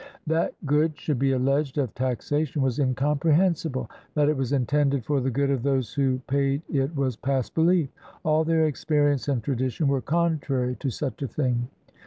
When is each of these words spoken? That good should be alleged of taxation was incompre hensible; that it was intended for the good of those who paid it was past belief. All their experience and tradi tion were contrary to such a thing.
That 0.25 0.55
good 0.65 0.97
should 0.97 1.19
be 1.19 1.31
alleged 1.33 1.77
of 1.77 1.93
taxation 1.93 2.63
was 2.63 2.79
incompre 2.79 3.35
hensible; 3.35 3.87
that 4.15 4.29
it 4.29 4.35
was 4.35 4.51
intended 4.51 5.05
for 5.05 5.21
the 5.21 5.29
good 5.29 5.51
of 5.51 5.61
those 5.61 5.93
who 5.93 6.19
paid 6.25 6.63
it 6.73 6.95
was 6.95 7.15
past 7.15 7.53
belief. 7.53 7.89
All 8.25 8.43
their 8.43 8.65
experience 8.65 9.27
and 9.27 9.43
tradi 9.43 9.69
tion 9.69 9.87
were 9.87 10.01
contrary 10.01 10.75
to 10.77 10.89
such 10.89 11.21
a 11.21 11.27
thing. 11.27 11.67